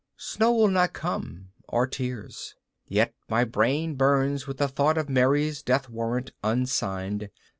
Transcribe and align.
Snow 0.17 0.51
will 0.51 0.67
not 0.67 0.93
come, 0.93 1.49
or 1.69 1.85
tears. 1.85 2.55
Yet 2.87 3.13
my 3.29 3.43
brain 3.43 3.93
burns 3.93 4.47
with 4.47 4.57
the 4.57 4.67
thought 4.67 4.97
of 4.97 5.09
Mary's 5.09 5.61
death 5.61 5.89
warrant 5.89 6.31
unsigned. 6.43 7.29